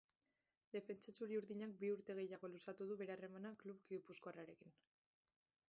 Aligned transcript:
Defentsa 0.75 1.13
txuri-urdinak 1.17 1.75
bi 1.83 1.91
urte 1.95 2.15
gehiago 2.21 2.51
luzatu 2.53 2.87
du 2.93 2.97
bere 3.03 3.15
harremana 3.17 3.53
klub 3.65 3.85
gipuzkoarrarekin. 3.93 4.77